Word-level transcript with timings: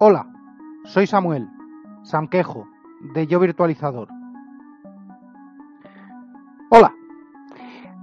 Hola, 0.00 0.28
soy 0.84 1.08
Samuel, 1.08 1.48
Sanquejo, 2.04 2.68
de 3.14 3.26
Yo 3.26 3.40
Virtualizador. 3.40 4.06
Hola, 6.70 6.94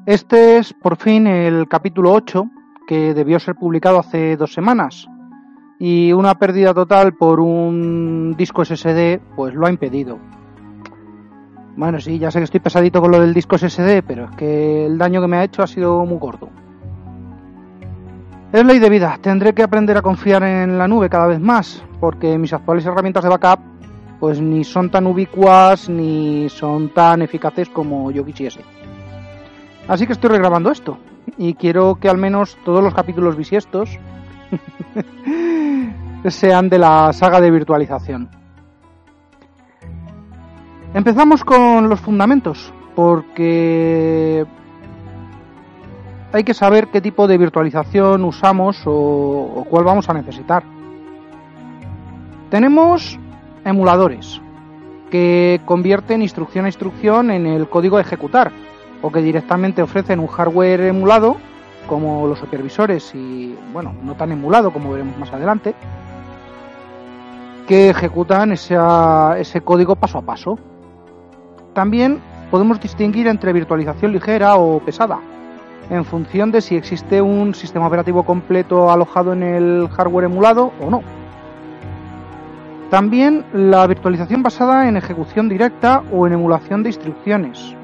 este 0.05 0.57
es 0.57 0.73
por 0.73 0.97
fin 0.97 1.25
el 1.25 1.69
capítulo 1.69 2.11
8 2.11 2.49
que 2.85 3.13
debió 3.13 3.39
ser 3.39 3.55
publicado 3.55 3.97
hace 3.97 4.35
dos 4.35 4.51
semanas 4.51 5.07
y 5.79 6.11
una 6.11 6.35
pérdida 6.35 6.73
total 6.73 7.13
por 7.13 7.39
un 7.39 8.35
disco 8.37 8.65
SSD 8.65 9.21
pues 9.37 9.53
lo 9.53 9.65
ha 9.65 9.69
impedido. 9.69 10.19
Bueno, 11.77 12.01
sí, 12.01 12.19
ya 12.19 12.29
sé 12.29 12.39
que 12.39 12.43
estoy 12.43 12.59
pesadito 12.59 12.99
con 12.99 13.12
lo 13.12 13.21
del 13.21 13.33
disco 13.33 13.57
SSD, 13.57 14.03
pero 14.05 14.25
es 14.25 14.31
que 14.31 14.85
el 14.85 14.97
daño 14.97 15.21
que 15.21 15.27
me 15.27 15.37
ha 15.37 15.46
hecho 15.46 15.63
ha 15.63 15.67
sido 15.67 16.05
muy 16.05 16.17
gordo. 16.17 16.49
Es 18.55 18.66
ley 18.66 18.80
de 18.80 18.90
vida, 18.90 19.20
tendré 19.22 19.53
que 19.53 19.63
aprender 19.63 19.98
a 19.98 20.02
confiar 20.02 20.41
en 20.44 20.77
la 20.77 20.88
nube 20.88 21.09
cada 21.09 21.27
vez 21.27 21.41
más, 21.41 21.84
porque 21.99 22.38
mis 22.38 22.53
actuales 22.53 22.85
herramientas 22.85 23.21
de 23.21 23.30
backup 23.30 23.59
pues 24.17 24.39
ni 24.39 24.63
son 24.63 24.89
tan 24.89 25.07
ubicuas 25.07 25.89
ni 25.89 26.48
son 26.48 26.88
tan 26.93 27.21
eficaces 27.21 27.67
como 27.67 28.12
yo 28.12 28.23
quisiese. 28.23 28.62
Así 29.89 30.07
que 30.07 30.13
estoy 30.13 30.29
regrabando 30.29 30.71
esto 30.71 30.98
y 31.38 31.55
quiero 31.55 31.95
que 31.95 32.07
al 32.07 32.17
menos 32.17 32.57
todos 32.63 32.81
los 32.81 32.93
capítulos 32.93 33.35
bisiestos 33.35 33.99
sean 36.29 36.70
de 36.70 36.79
la 36.79 37.12
saga 37.12 37.41
de 37.41 37.51
virtualización. 37.51 38.29
Empezamos 40.93 41.43
con 41.43 41.90
los 41.90 41.99
fundamentos, 41.99 42.71
porque 42.95 44.45
hay 46.35 46.44
que 46.44 46.53
saber 46.53 46.88
qué 46.88 46.99
tipo 46.99 47.30
de 47.30 47.38
virtualización 47.38 48.25
usamos 48.25 48.81
o, 48.85 49.66
cuál 49.70 49.85
vamos 49.85 50.09
a 50.09 50.13
necesitar. 50.13 50.63
Tenemos 52.49 53.17
emuladores 53.63 54.41
que 55.09 55.62
convierten 55.63 56.21
instrucción 56.21 56.65
a 56.65 56.68
instrucción 56.68 57.32
en 57.32 57.46
el 57.46 57.70
código 57.70 57.96
a 57.96 58.01
ejecutar 58.01 58.51
o 59.01 59.13
que 59.13 59.21
directamente 59.21 59.82
ofrecen 59.82 60.20
un 60.20 60.27
hardware 60.27 60.82
emulado 60.82 61.37
como 61.87 62.27
los 62.27 62.40
supervisores 62.40 63.15
y 63.15 63.55
bueno, 63.71 63.96
no 64.04 64.16
tan 64.16 64.34
emulado 64.34 64.74
como 64.74 64.92
veremos 64.92 65.18
más 65.18 65.31
adelante 65.31 65.74
que 67.66 67.90
ejecutan 67.92 68.52
ese 68.52 69.62
código 69.64 69.96
paso 69.96 70.18
a 70.18 70.22
paso. 70.22 70.59
También 71.74 72.20
podemos 72.52 72.80
distinguir 72.81 73.28
entre 73.28 73.54
virtualización 73.54 74.12
ligera 74.12 74.58
o 74.58 74.80
pesada, 74.80 75.20
en 75.89 76.05
función 76.05 76.52
de 76.52 76.61
si 76.61 76.75
existe 76.75 77.22
un 77.22 77.53
sistema 77.53 77.88
operativo 77.88 78.23
completo 78.23 78.91
alojado 78.91 79.33
en 79.33 79.44
el 79.44 79.89
hardware 79.89 80.25
emulado 80.25 80.72
o 80.81 80.89
no. 80.89 81.02
También 82.89 83.45
la 83.53 83.86
virtualización 83.88 84.44
basada 84.44 84.88
en 84.88 84.97
ejecución 84.97 85.50
directa 85.50 86.03
o 86.11 86.28
en 86.28 86.33
emulación 86.33 86.83
de 86.83 86.89
instrucciones 86.89 87.75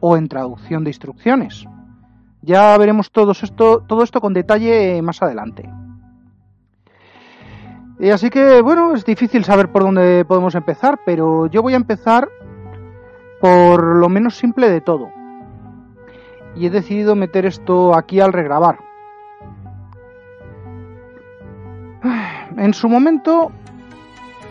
o 0.00 0.16
en 0.16 0.28
traducción 0.28 0.84
de 0.84 0.90
instrucciones. 0.90 1.64
Ya 2.42 2.76
veremos 2.76 3.10
todo 3.10 3.32
esto, 3.32 3.82
todo 3.86 4.02
esto 4.02 4.20
con 4.20 4.34
detalle 4.34 5.00
más 5.00 5.22
adelante. 5.22 5.70
Y 7.98 8.10
así 8.10 8.28
que, 8.28 8.60
bueno, 8.60 8.94
es 8.94 9.04
difícil 9.04 9.44
saber 9.44 9.72
por 9.72 9.82
dónde 9.82 10.24
podemos 10.26 10.54
empezar, 10.54 11.00
pero 11.06 11.46
yo 11.46 11.62
voy 11.62 11.72
a 11.72 11.76
empezar 11.76 12.28
por 13.40 13.96
lo 13.96 14.08
menos 14.08 14.36
simple 14.36 14.68
de 14.68 14.80
todo. 14.80 15.13
Y 16.56 16.66
he 16.66 16.70
decidido 16.70 17.14
meter 17.14 17.46
esto 17.46 17.94
aquí 17.94 18.20
al 18.20 18.32
regrabar. 18.32 18.78
En 22.56 22.72
su 22.74 22.88
momento 22.88 23.50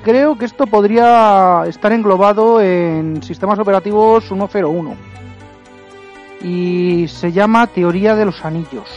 creo 0.03 0.37
que 0.37 0.45
esto 0.45 0.67
podría 0.67 1.63
estar 1.67 1.93
englobado 1.93 2.59
en 2.59 3.23
sistemas 3.23 3.57
operativos 3.59 4.25
101 4.27 4.95
y 6.43 7.07
se 7.07 7.31
llama 7.31 7.67
Teoría 7.67 8.15
de 8.15 8.25
los 8.25 8.43
Anillos. 8.43 8.89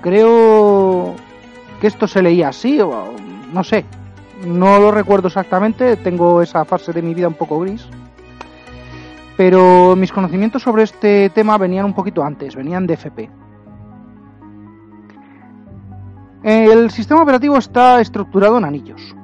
Creo 0.00 1.14
que 1.80 1.86
esto 1.86 2.08
se 2.08 2.22
leía 2.22 2.48
así 2.48 2.80
o 2.80 3.12
no 3.52 3.62
sé, 3.62 3.84
no 4.46 4.78
lo 4.78 4.90
recuerdo 4.90 5.28
exactamente, 5.28 5.96
tengo 5.96 6.40
esa 6.40 6.64
fase 6.64 6.92
de 6.92 7.02
mi 7.02 7.12
vida 7.14 7.28
un 7.28 7.34
poco 7.34 7.60
gris. 7.60 7.86
Pero 9.40 9.96
mis 9.96 10.12
conocimientos 10.12 10.60
sobre 10.60 10.82
este 10.82 11.30
tema 11.30 11.56
venían 11.56 11.86
un 11.86 11.94
poquito 11.94 12.22
antes, 12.22 12.54
venían 12.54 12.86
de 12.86 12.92
FP. 12.92 13.30
El 16.42 16.90
sistema 16.90 17.22
operativo 17.22 17.56
está 17.56 18.02
estructurado 18.02 18.58
en 18.58 18.66
anillos. 18.66 19.16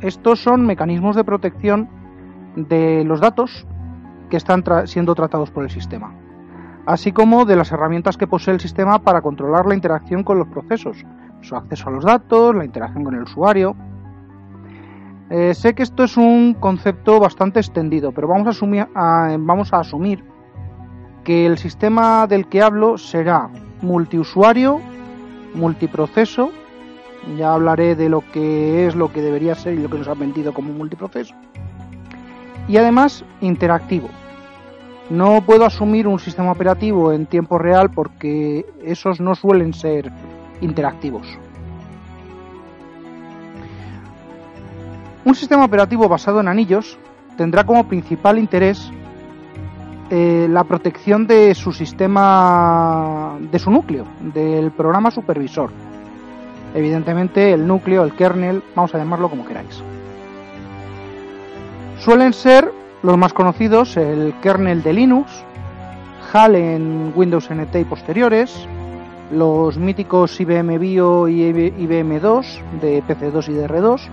Estos 0.00 0.42
son 0.42 0.64
mecanismos 0.64 1.14
de 1.14 1.24
protección 1.24 1.90
de 2.56 3.04
los 3.04 3.20
datos 3.20 3.66
que 4.30 4.38
están 4.38 4.64
siendo 4.86 5.14
tratados 5.14 5.50
por 5.50 5.62
el 5.62 5.68
sistema, 5.68 6.14
así 6.86 7.12
como 7.12 7.44
de 7.44 7.56
las 7.56 7.70
herramientas 7.70 8.16
que 8.16 8.26
posee 8.26 8.54
el 8.54 8.60
sistema 8.60 8.98
para 8.98 9.20
controlar 9.20 9.66
la 9.66 9.74
interacción 9.74 10.24
con 10.24 10.38
los 10.38 10.48
procesos, 10.48 11.04
su 11.42 11.54
acceso 11.54 11.90
a 11.90 11.92
los 11.92 12.04
datos, 12.04 12.54
la 12.54 12.64
interacción 12.64 13.04
con 13.04 13.14
el 13.14 13.24
usuario, 13.24 13.76
eh, 15.30 15.52
sé 15.54 15.74
que 15.74 15.82
esto 15.82 16.04
es 16.04 16.16
un 16.16 16.54
concepto 16.54 17.20
bastante 17.20 17.60
extendido, 17.60 18.12
pero 18.12 18.28
vamos 18.28 18.46
a, 18.46 18.50
asumir, 18.50 18.86
vamos 18.94 19.72
a 19.72 19.80
asumir 19.80 20.24
que 21.24 21.44
el 21.44 21.58
sistema 21.58 22.26
del 22.26 22.48
que 22.48 22.62
hablo 22.62 22.96
será 22.96 23.50
multiusuario, 23.82 24.80
multiproceso, 25.54 26.50
ya 27.36 27.52
hablaré 27.52 27.94
de 27.94 28.08
lo 28.08 28.22
que 28.32 28.86
es 28.86 28.94
lo 28.94 29.12
que 29.12 29.20
debería 29.20 29.54
ser 29.54 29.74
y 29.74 29.82
lo 29.82 29.90
que 29.90 29.98
nos 29.98 30.08
han 30.08 30.18
vendido 30.18 30.54
como 30.54 30.72
multiproceso, 30.72 31.34
y 32.66 32.78
además 32.78 33.24
interactivo. 33.42 34.08
No 35.10 35.42
puedo 35.42 35.64
asumir 35.64 36.06
un 36.06 36.18
sistema 36.18 36.52
operativo 36.52 37.12
en 37.12 37.26
tiempo 37.26 37.58
real 37.58 37.90
porque 37.90 38.66
esos 38.82 39.20
no 39.20 39.34
suelen 39.34 39.72
ser 39.72 40.10
interactivos. 40.60 41.26
Un 45.28 45.34
sistema 45.34 45.66
operativo 45.66 46.08
basado 46.08 46.40
en 46.40 46.48
anillos 46.48 46.96
tendrá 47.36 47.64
como 47.64 47.86
principal 47.86 48.38
interés 48.38 48.90
eh, 50.08 50.46
la 50.48 50.64
protección 50.64 51.26
de 51.26 51.54
su 51.54 51.70
sistema, 51.70 53.36
de 53.38 53.58
su 53.58 53.70
núcleo, 53.70 54.06
del 54.20 54.70
programa 54.70 55.10
supervisor. 55.10 55.68
Evidentemente 56.74 57.52
el 57.52 57.66
núcleo, 57.66 58.04
el 58.04 58.14
kernel, 58.14 58.62
vamos 58.74 58.94
a 58.94 58.98
llamarlo 58.98 59.28
como 59.28 59.44
queráis. 59.44 59.82
Suelen 61.98 62.32
ser 62.32 62.72
los 63.02 63.18
más 63.18 63.34
conocidos 63.34 63.98
el 63.98 64.32
kernel 64.40 64.82
de 64.82 64.94
Linux, 64.94 65.44
HAL 66.32 66.56
en 66.56 67.12
Windows 67.14 67.50
NT 67.50 67.76
y 67.76 67.84
posteriores, 67.84 68.66
los 69.30 69.76
míticos 69.76 70.40
IBM 70.40 70.78
Bio 70.78 71.28
y 71.28 71.42
IBM 71.42 72.18
2 72.18 72.62
de 72.80 73.02
PC2 73.02 73.48
y 73.48 73.52
DR2, 73.52 74.08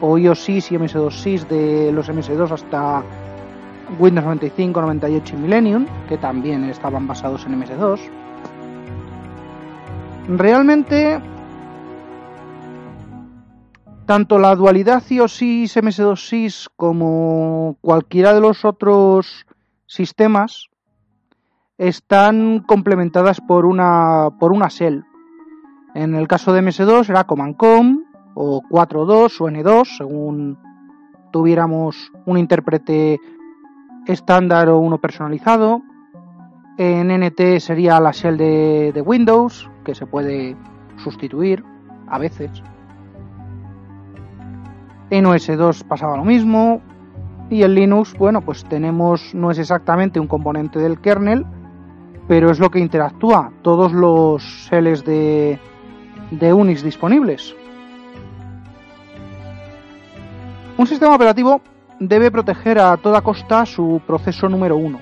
o 0.00 0.18
iOS 0.18 0.40
6 0.44 0.72
y 0.72 0.74
MS2 0.76 1.10
6 1.10 1.48
de 1.48 1.92
los 1.92 2.08
MS2 2.08 2.50
hasta 2.50 3.02
Windows 3.98 4.24
95, 4.24 4.80
98 4.80 5.34
y 5.34 5.38
Millennium, 5.38 5.86
que 6.08 6.18
también 6.18 6.64
estaban 6.64 7.06
basados 7.06 7.44
en 7.46 7.60
MS2. 7.60 8.00
Realmente, 10.28 11.20
tanto 14.06 14.38
la 14.38 14.54
dualidad 14.54 15.02
iOS 15.08 15.32
6, 15.36 15.76
MS2 15.76 16.16
6 16.16 16.68
como 16.76 17.76
cualquiera 17.80 18.32
de 18.34 18.40
los 18.40 18.64
otros 18.64 19.46
sistemas 19.86 20.68
están 21.78 22.60
complementadas 22.60 23.40
por 23.40 23.64
una, 23.64 24.28
por 24.38 24.52
una 24.52 24.68
shell. 24.68 25.04
En 25.94 26.14
el 26.14 26.28
caso 26.28 26.52
de 26.52 26.62
MS2 26.62 27.08
era 27.08 27.24
Command 27.24 27.56
Com, 27.56 28.04
o 28.42 28.62
4.2 28.62 29.40
o 29.40 29.48
N2, 29.50 29.98
según 29.98 30.56
tuviéramos 31.30 32.10
un 32.24 32.38
intérprete 32.38 33.20
estándar 34.06 34.70
o 34.70 34.78
uno 34.78 34.98
personalizado. 34.98 35.82
En 36.78 37.08
NT 37.08 37.60
sería 37.60 38.00
la 38.00 38.12
shell 38.12 38.38
de, 38.38 39.02
Windows, 39.04 39.68
que 39.84 39.94
se 39.94 40.06
puede 40.06 40.56
sustituir 40.96 41.62
a 42.08 42.18
veces. 42.18 42.50
En 45.10 45.26
OS2 45.26 45.84
pasaba 45.84 46.16
lo 46.16 46.24
mismo. 46.24 46.80
Y 47.50 47.62
en 47.62 47.74
Linux, 47.74 48.14
bueno, 48.16 48.40
pues 48.40 48.64
tenemos, 48.64 49.34
no 49.34 49.50
es 49.50 49.58
exactamente 49.58 50.18
un 50.18 50.28
componente 50.28 50.78
del 50.78 51.00
kernel, 51.00 51.44
pero 52.28 52.50
es 52.50 52.60
lo 52.60 52.70
que 52.70 52.78
interactúa, 52.78 53.52
todos 53.62 53.92
los 53.92 54.42
shells 54.42 55.04
de, 55.04 55.58
de 56.30 56.52
Unix 56.52 56.84
disponibles. 56.84 57.56
Un 60.80 60.86
sistema 60.86 61.14
operativo 61.14 61.60
debe 61.98 62.30
proteger 62.30 62.78
a 62.78 62.96
toda 62.96 63.20
costa 63.20 63.66
su 63.66 64.00
proceso 64.06 64.48
número 64.48 64.78
uno, 64.78 64.98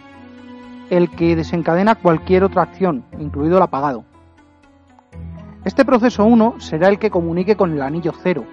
el 0.91 1.09
que 1.09 1.37
desencadena 1.37 1.95
cualquier 1.95 2.43
otra 2.43 2.63
acción, 2.63 3.05
incluido 3.17 3.59
el 3.59 3.63
apagado. 3.63 4.05
Este 5.65 5.85
proceso 5.85 6.25
1 6.25 6.57
será 6.59 6.89
el 6.89 6.99
que 6.99 7.13
comunique 7.13 7.55
con 7.55 7.71
el 7.71 7.81
anillo 7.81 8.11
0, 8.21 8.45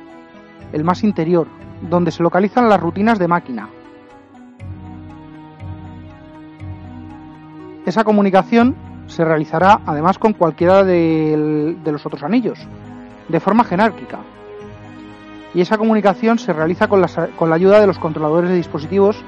el 0.71 0.83
más 0.83 1.03
interior, 1.03 1.47
donde 1.81 2.11
se 2.11 2.21
localizan 2.21 2.69
las 2.69 2.79
rutinas 2.79 3.17
de 3.17 3.27
máquina. 3.27 3.69
Esa 7.87 8.03
comunicación 8.03 8.75
se 9.07 9.25
realizará 9.25 9.81
además 9.87 10.19
con 10.19 10.33
cualquiera 10.33 10.83
de, 10.83 11.75
los 11.83 12.05
otros 12.05 12.21
anillos, 12.21 12.59
de 13.29 13.39
forma 13.39 13.63
jerárquica. 13.63 14.19
Y 15.55 15.61
esa 15.61 15.77
comunicación 15.77 16.37
se 16.37 16.51
realiza 16.51 16.89
con 16.89 17.01
la 17.01 17.55
ayuda 17.55 17.79
de 17.79 17.87
los 17.87 17.97
controladores 17.97 18.49
de 18.49 18.57
dispositivos 18.57 19.23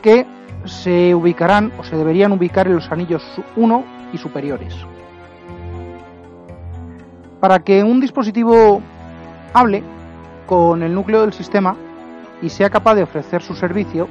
que 0.00 0.26
se 0.64 1.14
ubicarán 1.14 1.70
o 1.78 1.84
se 1.84 1.96
deberían 1.96 2.32
ubicar 2.32 2.66
en 2.66 2.76
los 2.76 2.90
anillos 2.90 3.22
1 3.54 3.84
y 4.14 4.18
superiores. 4.18 4.74
Para 7.40 7.58
que 7.58 7.84
un 7.84 8.00
dispositivo 8.00 8.80
hable 9.52 9.82
con 10.46 10.82
el 10.82 10.94
núcleo 10.94 11.20
del 11.20 11.34
sistema 11.34 11.76
y 12.40 12.48
sea 12.48 12.70
capaz 12.70 12.94
de 12.94 13.02
ofrecer 13.02 13.42
su 13.42 13.54
servicio, 13.54 14.08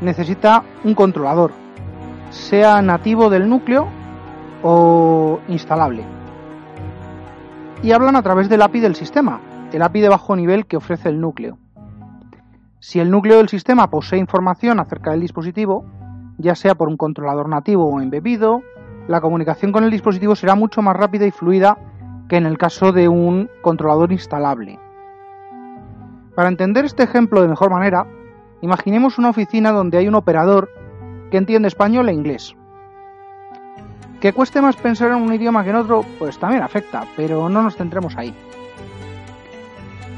necesita 0.00 0.64
un 0.84 0.94
controlador, 0.94 1.52
sea 2.30 2.80
nativo 2.80 3.28
del 3.28 3.46
núcleo 3.46 3.88
o 4.62 5.38
instalable. 5.48 6.02
Y 7.82 7.92
hablan 7.92 8.16
a 8.16 8.22
través 8.22 8.48
del 8.48 8.62
API 8.62 8.80
del 8.80 8.94
sistema, 8.94 9.40
el 9.72 9.82
API 9.82 10.00
de 10.00 10.08
bajo 10.08 10.36
nivel 10.36 10.66
que 10.66 10.76
ofrece 10.76 11.08
el 11.08 11.20
núcleo. 11.20 11.58
Si 12.80 13.00
el 13.00 13.10
núcleo 13.10 13.38
del 13.38 13.48
sistema 13.48 13.90
posee 13.90 14.18
información 14.18 14.80
acerca 14.80 15.12
del 15.12 15.20
dispositivo, 15.20 15.84
ya 16.38 16.54
sea 16.54 16.74
por 16.74 16.88
un 16.88 16.96
controlador 16.96 17.48
nativo 17.48 17.86
o 17.86 18.00
embebido, 18.00 18.62
la 19.08 19.20
comunicación 19.20 19.72
con 19.72 19.84
el 19.84 19.90
dispositivo 19.90 20.34
será 20.34 20.54
mucho 20.54 20.82
más 20.82 20.96
rápida 20.96 21.26
y 21.26 21.30
fluida 21.30 21.78
que 22.28 22.36
en 22.36 22.46
el 22.46 22.58
caso 22.58 22.92
de 22.92 23.08
un 23.08 23.48
controlador 23.62 24.12
instalable. 24.12 24.78
Para 26.34 26.48
entender 26.48 26.84
este 26.84 27.02
ejemplo 27.02 27.42
de 27.42 27.48
mejor 27.48 27.70
manera, 27.70 28.06
imaginemos 28.62 29.18
una 29.18 29.30
oficina 29.30 29.70
donde 29.70 29.98
hay 29.98 30.08
un 30.08 30.14
operador 30.14 30.70
que 31.30 31.36
entiende 31.36 31.68
español 31.68 32.08
e 32.08 32.12
inglés. 32.12 32.56
Que 34.20 34.32
cueste 34.32 34.60
más 34.60 34.76
pensar 34.76 35.10
en 35.10 35.16
un 35.16 35.32
idioma 35.32 35.64
que 35.64 35.70
en 35.70 35.76
otro, 35.76 36.04
pues 36.18 36.38
también 36.38 36.62
afecta, 36.62 37.04
pero 37.16 37.48
no 37.48 37.62
nos 37.62 37.76
centremos 37.76 38.16
ahí. 38.16 38.34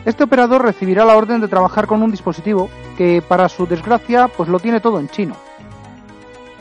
Este 0.04 0.24
operador 0.24 0.62
recibirá 0.62 1.04
la 1.04 1.16
orden 1.16 1.40
de 1.40 1.48
trabajar 1.48 1.86
con 1.86 2.02
un 2.02 2.10
dispositivo 2.10 2.68
que, 2.98 3.22
para 3.26 3.48
su 3.48 3.66
desgracia, 3.66 4.28
pues 4.28 4.48
lo 4.48 4.58
tiene 4.58 4.80
todo 4.80 5.00
en 5.00 5.08
chino. 5.08 5.34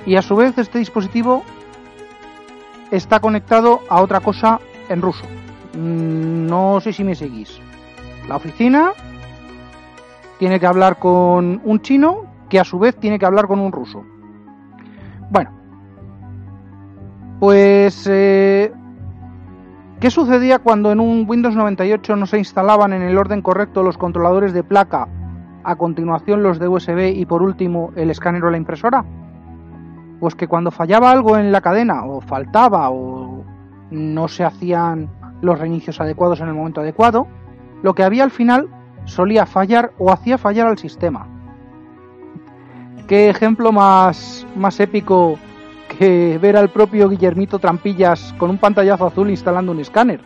Y 0.06 0.16
a 0.16 0.22
su 0.22 0.36
vez 0.36 0.58
este 0.58 0.80
dispositivo 0.80 1.44
está 2.92 3.20
conectado 3.20 3.82
a 3.90 4.02
otra 4.02 4.22
cosa 4.22 4.60
en 4.88 5.02
ruso. 5.02 5.26
Mm, 5.74 6.46
no 6.48 6.80
sé 6.80 6.94
si 6.94 7.04
me 7.04 7.16
seguís. 7.16 7.60
La 8.28 8.38
oficina 8.38 8.94
tiene 10.40 10.60
que 10.60 10.68
hablar 10.68 11.00
con 11.00 11.62
un 11.64 11.82
chino 11.82 12.26
que 12.50 12.60
a 12.60 12.64
su 12.64 12.80
vez 12.80 12.96
tiene 12.98 13.20
que 13.20 13.26
hablar 13.26 13.48
con 13.48 13.60
un 13.60 13.72
ruso. 13.72 14.04
Bueno, 15.30 15.52
pues 17.40 18.08
eh, 18.10 18.72
¿qué 20.04 20.12
sucedía 20.12 20.60
cuando 20.60 20.92
en 20.92 21.00
un 21.00 21.24
Windows 21.26 21.56
98 21.56 22.18
no 22.18 22.26
se 22.26 22.38
instalaban 22.38 22.92
en 22.92 23.04
el 23.04 23.18
orden 23.18 23.42
correcto 23.42 23.84
los 23.84 23.98
controladores 23.98 24.52
de 24.52 24.62
placa, 24.62 25.08
a 25.64 25.78
continuación 25.78 26.44
los 26.44 26.60
de 26.60 26.68
USB 26.68 27.16
y 27.16 27.26
por 27.26 27.42
último 27.42 27.94
el 27.96 28.10
escáner 28.10 28.44
o 28.44 28.50
la 28.50 28.58
impresora? 28.58 29.06
Pues 30.20 30.36
que 30.36 30.50
cuando 30.50 30.72
fallaba 30.72 31.10
algo 31.10 31.38
en 31.38 31.54
la 31.54 31.62
cadena 31.62 32.04
o 32.04 32.20
faltaba 32.20 32.90
o 32.90 33.46
no 33.92 34.28
se 34.28 34.44
hacían 34.44 35.10
los 35.42 35.58
reinicios 35.58 36.02
adecuados 36.02 36.42
en 36.42 36.50
el 36.50 36.54
momento 36.54 36.82
adecuado, 36.82 37.26
lo 37.82 37.96
que 37.96 38.04
había 38.04 38.26
al 38.26 38.32
final 38.32 38.68
solía 39.06 39.46
fallar 39.46 39.94
o 40.00 40.12
hacía 40.12 40.38
fallar 40.38 40.68
al 40.68 40.78
sistema. 40.78 41.28
¿Qué 43.08 43.30
ejemplo 43.30 43.72
más, 43.72 44.46
más 44.58 44.82
épico 44.82 45.40
ver 46.40 46.58
al 46.58 46.70
propio 46.70 47.10
Guillermito 47.10 47.60
Trampillas 47.60 48.34
con 48.38 48.50
un 48.50 48.58
pantallazo 48.58 49.06
azul 49.06 49.30
instalando 49.30 49.72
un 49.72 49.80
escáner? 49.80 50.22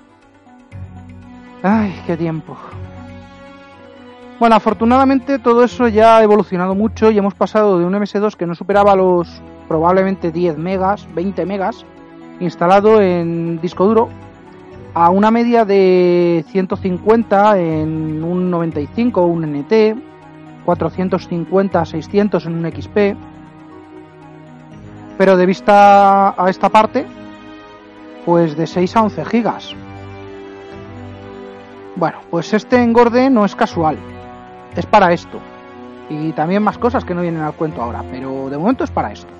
¡Ay, 1.63 1.93
qué 2.05 2.15
tiempo! 2.15 2.57
Bueno, 4.39 4.55
afortunadamente 4.55 5.39
todo 5.39 5.63
eso 5.63 5.87
ya 5.87 6.17
ha 6.17 6.23
evolucionado 6.23 6.75
mucho 6.75 7.09
y 7.09 7.17
hemos 7.17 7.33
pasado 7.33 7.79
de 7.79 7.85
un 7.85 7.93
MS2 7.93 8.35
que 8.35 8.45
no 8.45 8.53
superaba 8.53 8.95
los 8.95 9.41
probablemente 9.67 10.31
10 10.31 10.57
megas, 10.57 11.07
20 11.15 11.45
megas, 11.45 11.85
instalado 12.39 13.01
en 13.01 13.59
disco 13.59 13.85
duro, 13.87 14.09
a 14.93 15.09
una 15.09 15.31
media 15.31 15.65
de 15.65 16.45
150 16.49 17.59
en 17.59 18.23
un 18.23 18.51
95 18.51 19.21
o 19.21 19.25
un 19.25 19.41
NT, 19.41 19.97
450 20.65 21.85
600 21.85 22.45
en 22.45 22.53
un 22.53 22.71
XP. 22.71 22.97
Pero 25.17 25.35
de 25.35 25.45
vista 25.45 26.29
a 26.41 26.49
esta 26.49 26.69
parte, 26.69 27.05
pues 28.25 28.55
de 28.55 28.67
6 28.67 28.95
a 28.95 29.01
11 29.03 29.25
gigas. 29.25 29.75
Bueno, 31.95 32.19
pues 32.29 32.53
este 32.53 32.81
engorde 32.83 33.29
no 33.29 33.43
es 33.45 33.55
casual, 33.55 33.97
es 34.75 34.85
para 34.85 35.13
esto. 35.13 35.39
Y 36.09 36.31
también 36.33 36.61
más 36.61 36.77
cosas 36.77 37.03
que 37.03 37.15
no 37.15 37.21
vienen 37.21 37.41
al 37.41 37.53
cuento 37.53 37.81
ahora, 37.81 38.03
pero 38.11 38.49
de 38.49 38.57
momento 38.57 38.83
es 38.83 38.91
para 38.91 39.11
esto. 39.11 39.31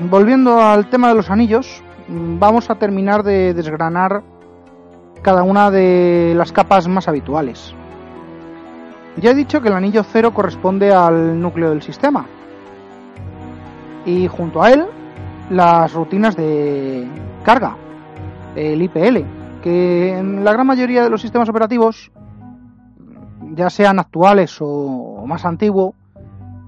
Volviendo 0.00 0.60
al 0.60 0.88
tema 0.88 1.08
de 1.08 1.14
los 1.14 1.30
anillos, 1.30 1.82
vamos 2.08 2.70
a 2.70 2.76
terminar 2.76 3.22
de 3.22 3.54
desgranar 3.54 4.22
cada 5.22 5.42
una 5.42 5.70
de 5.70 6.34
las 6.36 6.52
capas 6.52 6.86
más 6.88 7.08
habituales. 7.08 7.74
Ya 9.16 9.30
he 9.30 9.34
dicho 9.34 9.60
que 9.60 9.68
el 9.68 9.74
anillo 9.74 10.04
cero 10.04 10.32
corresponde 10.32 10.92
al 10.92 11.40
núcleo 11.40 11.70
del 11.70 11.82
sistema, 11.82 12.26
y 14.04 14.28
junto 14.28 14.62
a 14.62 14.70
él 14.70 14.86
las 15.50 15.92
rutinas 15.94 16.36
de 16.36 17.06
carga, 17.42 17.76
el 18.54 18.82
IPL, 18.82 19.24
que 19.62 20.18
en 20.18 20.44
la 20.44 20.52
gran 20.52 20.66
mayoría 20.66 21.02
de 21.02 21.10
los 21.10 21.20
sistemas 21.20 21.48
operativos, 21.48 22.12
ya 23.54 23.70
sean 23.70 23.98
actuales 23.98 24.58
o 24.60 25.24
más 25.26 25.44
antiguos, 25.44 25.94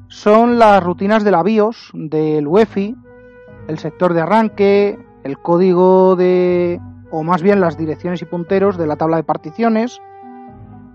son 0.09 0.59
las 0.59 0.83
rutinas 0.83 1.23
de 1.23 1.31
la 1.31 1.43
BIOS, 1.43 1.91
del 1.93 2.47
UEFI, 2.47 2.97
el 3.69 3.79
sector 3.79 4.15
de 4.15 4.23
arranque, 4.23 4.99
el 5.23 5.39
código 5.39 6.17
de, 6.17 6.81
o 7.11 7.23
más 7.23 7.43
bien 7.43 7.61
las 7.61 7.77
direcciones 7.77 8.21
y 8.23 8.25
punteros 8.25 8.77
de 8.77 8.87
la 8.87 8.97
tabla 8.97 9.19
de 9.19 9.23
particiones 9.23 10.01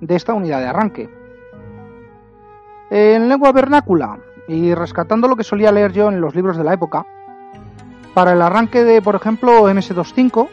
de 0.01 0.15
esta 0.15 0.34
unidad 0.34 0.60
de 0.60 0.68
arranque. 0.68 1.10
En 2.89 3.30
lengua 3.30 3.51
vernácula, 3.51 4.20
y 4.48 4.74
rescatando 4.74 5.27
lo 5.27 5.36
que 5.36 5.44
solía 5.44 5.72
leer 5.72 5.94
yo 5.94 6.10
en 6.10 6.20
los 6.20 6.36
libros 6.36 6.58
de 6.58 6.63
la 6.63 6.74
época, 6.74 7.06
para 8.13 8.34
el 8.34 8.42
arranque 8.42 8.84
de, 8.84 9.01
por 9.01 9.15
ejemplo, 9.15 9.70
MS25, 9.70 10.50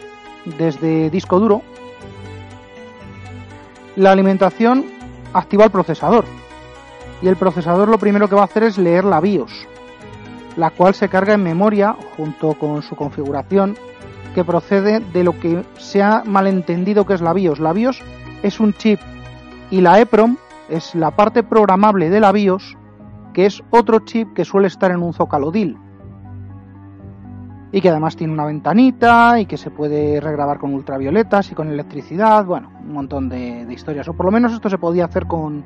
desde 0.59 1.11
disco 1.11 1.41
duro, 1.41 1.63
la 3.97 4.13
alimentación 4.13 4.85
activa 5.33 5.65
el 5.65 5.71
procesador. 5.71 6.25
Y 7.23 7.29
el 7.29 7.37
procesador 7.37 7.89
lo 7.89 7.99
primero 7.99 8.29
que 8.29 8.35
va 8.35 8.43
a 8.43 8.47
hacer 8.47 8.63
es 8.63 8.79
leer 8.79 9.05
la 9.05 9.21
BIOS, 9.21 9.69
la 10.57 10.71
cual 10.71 10.95
se 10.95 11.09
carga 11.09 11.35
en 11.35 11.43
memoria 11.43 11.97
junto 12.17 12.55
con 12.55 12.83
su 12.83 12.97
configuración 12.97 13.77
que 14.35 14.45
procede 14.45 15.01
de 15.01 15.25
lo 15.25 15.39
que 15.39 15.65
se 15.79 16.03
ha 16.03 16.23
malentendido 16.25 17.05
que 17.05 17.15
es 17.15 17.21
la 17.21 17.33
BIOS. 17.33 17.61
La 17.61 17.73
BIOS 17.73 18.03
es 18.43 18.61
un 18.61 18.73
chip 18.75 19.01
y 19.71 19.81
la 19.81 20.01
EPROM 20.01 20.37
es 20.69 20.95
la 20.95 21.11
parte 21.11 21.43
programable 21.43 22.11
de 22.11 22.21
la 22.21 22.33
BIOS, 22.33 22.77
que 23.33 23.47
es 23.47 23.63
otro 23.71 24.01
chip 24.01 24.33
que 24.35 24.45
suele 24.45 24.69
estar 24.69 24.91
en 24.91 25.03
un 25.03 25.13
zócalo 25.13 25.51
DIL. 25.51 25.77
Y 27.73 27.81
que 27.81 27.89
además 27.89 28.17
tiene 28.17 28.33
una 28.33 28.47
ventanita 28.47 29.39
y 29.39 29.47
que 29.47 29.57
se 29.57 29.71
puede 29.71 30.21
regrabar 30.21 30.59
con 30.59 30.75
ultravioletas 30.75 31.53
y 31.53 31.55
con 31.55 31.69
electricidad, 31.69 32.45
bueno, 32.45 32.73
un 32.81 32.93
montón 32.93 33.29
de, 33.29 33.67
historias. 33.71 34.09
O 34.09 34.15
por 34.15 34.27
lo 34.27 34.33
menos 34.33 34.53
esto 34.53 34.69
se 34.69 34.79
podía 34.79 35.05
hacer 35.05 35.27
con, 35.27 35.65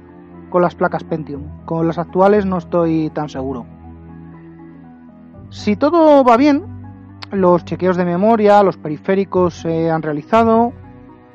con 0.51 0.61
las 0.61 0.75
placas 0.75 1.05
Pentium. 1.05 1.65
Con 1.65 1.87
las 1.87 1.97
actuales 1.97 2.45
no 2.45 2.59
estoy 2.59 3.11
tan 3.11 3.31
seguro. 3.31 3.74
Si 5.55 5.77
todo 5.77 6.25
va 6.25 6.37
bien, 6.37 6.65
los 7.31 7.65
chequeos 7.65 7.97
de 7.97 8.05
memoria, 8.05 8.65
los 8.65 8.77
periféricos 8.77 9.55
se 9.55 9.89
han 9.89 10.03
realizado, 10.03 10.73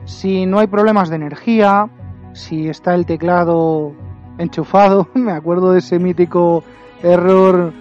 si 0.04 0.46
no 0.46 0.60
hay 0.60 0.68
problemas 0.68 1.08
de 1.10 1.16
energía, 1.16 1.90
si 2.34 2.68
está 2.68 2.96
el 2.96 3.06
teclado 3.06 3.94
enchufado, 4.38 5.08
me 5.14 5.32
acuerdo 5.32 5.72
de 5.72 5.80
ese 5.80 6.00
mítico 6.00 6.66
error 7.02 7.72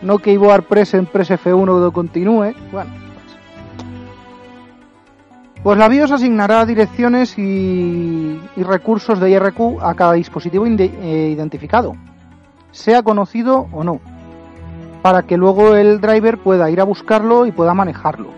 no 0.00 0.18
keyboard 0.18 0.64
present 0.64 1.10
press 1.10 1.30
F1 1.30 1.86
que 1.86 1.92
continúe, 1.92 2.54
bueno, 2.72 2.90
pues, 3.12 3.36
pues 5.62 5.78
la 5.78 5.88
BIOS 5.88 6.10
asignará 6.10 6.64
direcciones 6.64 7.38
y, 7.38 8.40
recursos 8.56 9.20
de 9.20 9.30
IRQ 9.30 9.82
a 9.82 9.94
cada 9.94 10.14
dispositivo 10.14 10.64
eh, 10.64 11.30
identificado, 11.34 11.96
sea 12.70 13.02
conocido 13.02 13.68
o 13.72 13.84
no 13.84 14.15
para 15.06 15.22
que 15.22 15.36
luego 15.36 15.76
el 15.76 16.00
driver 16.00 16.36
pueda 16.36 16.68
ir 16.68 16.80
a 16.80 16.84
buscarlo 16.84 17.46
y 17.46 17.52
pueda 17.52 17.74
manejarlo. 17.74 18.30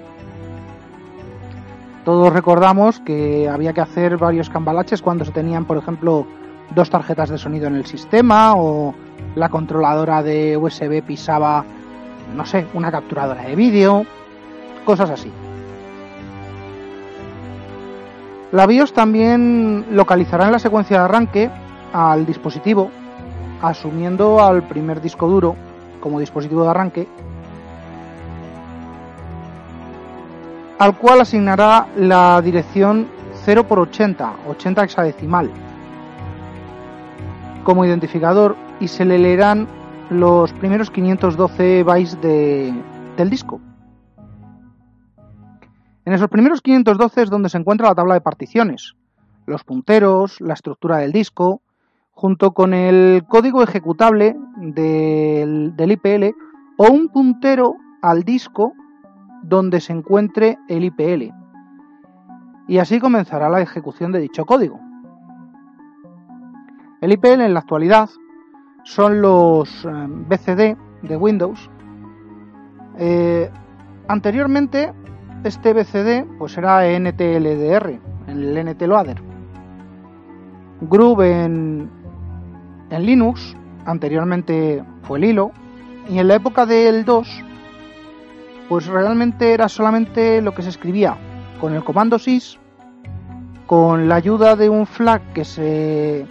Todos 2.04 2.30
recordamos 2.30 3.00
que 3.00 3.48
había 3.48 3.72
que 3.72 3.80
hacer 3.80 4.18
varios 4.18 4.50
cambalaches 4.50 5.00
cuando 5.00 5.24
se 5.24 5.32
tenían, 5.32 5.64
por 5.64 5.78
ejemplo, 5.78 6.26
dos 6.74 6.90
tarjetas 6.90 7.30
de 7.30 7.38
sonido 7.38 7.68
en 7.68 7.74
el 7.74 7.86
sistema 7.86 8.52
o 8.54 8.94
la 9.34 9.48
controladora 9.48 10.22
de 10.22 10.58
USB 10.58 11.02
pisaba, 11.02 11.64
no 12.36 12.44
sé, 12.44 12.66
una 12.74 12.90
capturadora 12.92 13.44
de 13.44 13.56
vídeo, 13.56 14.04
cosas 14.84 15.08
así. 15.08 15.32
La 18.52 18.66
BIOS 18.66 18.92
también 18.92 19.86
localizará 19.92 20.44
en 20.44 20.52
la 20.52 20.58
secuencia 20.58 20.98
de 20.98 21.04
arranque 21.04 21.50
al 21.94 22.26
dispositivo, 22.26 22.90
asumiendo 23.62 24.44
al 24.44 24.64
primer 24.64 25.00
disco 25.00 25.28
duro 25.28 25.56
como 26.00 26.20
dispositivo 26.20 26.62
de 26.62 26.70
arranque, 26.70 27.08
al 30.78 30.96
cual 30.96 31.20
asignará 31.20 31.88
la 31.96 32.40
dirección 32.40 33.08
0 33.44 33.64
por 33.64 33.78
80, 33.80 34.36
80 34.48 34.84
hexadecimal, 34.84 35.50
como 37.64 37.84
identificador 37.84 38.56
y 38.80 38.88
se 38.88 39.04
le 39.04 39.18
leerán 39.18 39.66
los 40.10 40.52
primeros 40.54 40.90
512 40.90 41.82
bytes 41.82 42.20
de, 42.20 42.72
del 43.16 43.30
disco. 43.30 43.60
En 46.04 46.14
esos 46.14 46.28
primeros 46.30 46.62
512 46.62 47.22
es 47.22 47.30
donde 47.30 47.50
se 47.50 47.58
encuentra 47.58 47.88
la 47.88 47.94
tabla 47.94 48.14
de 48.14 48.22
particiones, 48.22 48.94
los 49.46 49.64
punteros, 49.64 50.40
la 50.40 50.54
estructura 50.54 50.98
del 50.98 51.12
disco, 51.12 51.60
junto 52.18 52.50
con 52.50 52.74
el 52.74 53.24
código 53.28 53.62
ejecutable 53.62 54.36
del, 54.56 55.72
IPL 55.78 56.34
o 56.76 56.90
un 56.90 57.10
puntero 57.10 57.76
al 58.02 58.24
disco 58.24 58.72
donde 59.44 59.80
se 59.80 59.92
encuentre 59.92 60.58
el 60.66 60.82
IPL. 60.82 61.32
Y 62.66 62.78
así 62.78 62.98
comenzará 62.98 63.48
la 63.48 63.60
ejecución 63.60 64.10
de 64.10 64.18
dicho 64.18 64.46
código. 64.46 64.80
El 67.00 67.12
IPL 67.12 67.42
en 67.42 67.54
la 67.54 67.60
actualidad 67.60 68.10
son 68.82 69.22
los 69.22 69.84
eh, 69.84 69.88
BCD 70.08 70.76
de 71.02 71.16
Windows. 71.16 71.70
Eh, 72.98 73.48
anteriormente 74.08 74.92
este 75.44 75.72
BCD 75.72 76.26
pues 76.36 76.58
era 76.58 76.82
NTLDR, 76.98 78.00
el 78.26 78.66
NTLoader. 78.66 79.22
Groove 80.80 81.44
en, 81.44 81.97
en 82.90 83.06
Linux, 83.06 83.56
anteriormente 83.84 84.82
fue 85.02 85.18
el 85.18 85.24
hilo, 85.24 85.52
y 86.08 86.18
en 86.18 86.28
la 86.28 86.36
época 86.36 86.66
del 86.66 87.04
2, 87.04 87.44
pues 88.68 88.86
realmente 88.86 89.52
era 89.52 89.68
solamente 89.68 90.40
lo 90.42 90.54
que 90.54 90.62
se 90.62 90.68
escribía 90.70 91.16
con 91.60 91.74
el 91.74 91.84
comando 91.84 92.18
sys, 92.18 92.58
con 93.66 94.08
la 94.08 94.14
ayuda 94.16 94.56
de 94.56 94.70
un 94.70 94.86
flag 94.86 95.20
que 95.32 95.44
se 95.44 96.26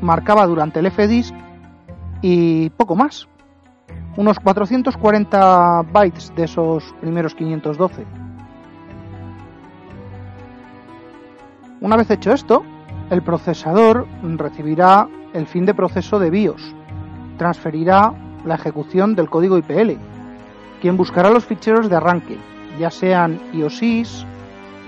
marcaba 0.00 0.46
durante 0.46 0.80
el 0.80 0.90
fdisk 0.90 1.34
y 2.20 2.70
poco 2.70 2.94
más. 2.96 3.28
Unos 4.16 4.38
440 4.40 5.82
bytes 5.90 6.34
de 6.34 6.44
esos 6.44 6.94
primeros 7.00 7.34
512. 7.34 8.04
Una 11.80 11.96
vez 11.96 12.10
hecho 12.10 12.32
esto, 12.32 12.62
el 13.10 13.22
procesador 13.22 14.06
recibirá 14.22 15.08
el 15.34 15.46
fin 15.46 15.66
de 15.66 15.74
proceso 15.74 16.18
de 16.18 16.30
BIOS. 16.30 16.74
Transferirá 17.38 18.12
la 18.44 18.54
ejecución 18.54 19.14
del 19.14 19.30
código 19.30 19.58
IPL, 19.58 19.92
quien 20.80 20.96
buscará 20.96 21.30
los 21.30 21.44
ficheros 21.44 21.88
de 21.88 21.96
arranque, 21.96 22.38
ya 22.78 22.90
sean 22.90 23.40
IOSIS, 23.52 24.26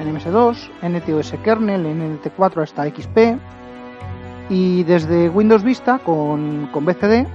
NMS2, 0.01 0.71
NTOS 0.83 1.35
kernel, 1.45 1.87
NT4 1.87 2.63
hasta 2.63 2.89
XP, 2.89 3.39
y 4.51 4.83
desde 4.85 5.29
Windows 5.29 5.63
Vista 5.63 5.99
con, 5.99 6.69
con 6.73 6.85
BCD, 6.85 7.27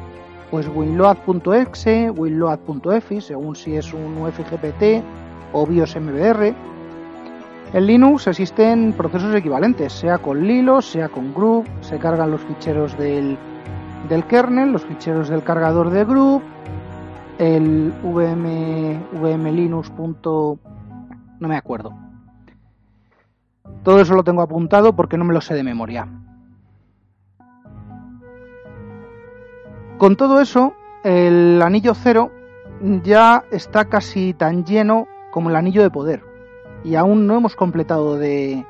pues 0.51 0.67
winload.exe, 0.67 2.11
winload.efi, 2.11 3.21
según 3.21 3.55
si 3.55 3.75
es 3.75 3.93
un 3.93 4.17
UFGPT 4.17 5.03
o 5.53 5.65
BIOS 5.65 5.95
MBR, 5.95 6.53
en 7.71 7.85
Linux 7.85 8.25
existen 8.25 8.93
procesos 8.93 9.35
equivalentes, 9.35 9.93
sea 9.93 10.17
con 10.17 10.45
Lilo, 10.45 10.81
sea 10.81 11.07
con 11.07 11.35
Groove, 11.35 11.69
se 11.81 11.99
cargan 11.99 12.31
los 12.31 12.41
ficheros 12.41 12.97
del, 12.97 13.37
kernel, 14.27 14.71
los 14.71 14.83
ficheros 14.85 15.29
del 15.29 15.43
cargador 15.43 15.91
de 15.91 16.03
Groove, 16.03 16.43
el 17.37 17.93
vm, 18.01 18.99
vmlinux. 19.21 19.91
no 19.91 21.47
me 21.47 21.57
acuerdo. 21.57 21.93
Todo 23.83 24.01
eso 24.01 24.15
lo 24.15 24.23
tengo 24.23 24.41
apuntado 24.41 24.95
porque 24.95 25.17
no 25.17 25.25
me 25.25 25.33
lo 25.35 25.41
sé 25.41 25.53
de 25.53 25.63
memoria. 25.63 26.07
Con 29.99 30.15
todo 30.15 30.41
eso, 30.41 30.73
el 31.03 31.61
anillo 31.61 31.93
cero 31.93 32.31
ya 33.03 33.43
está 33.51 33.85
casi 33.85 34.33
tan 34.33 34.65
lleno 34.65 35.07
como 35.31 35.51
el 35.51 35.55
anillo 35.55 35.83
de 35.83 35.91
poder 35.91 36.28
y 36.83 36.95
aún 36.95 37.27
no 37.27 37.37
hemos 37.37 37.55
completado 37.55 38.17
de, 38.17 38.65